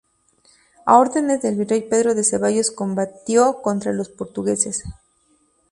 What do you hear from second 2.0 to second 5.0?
de Ceballos combatió contra los portugueses.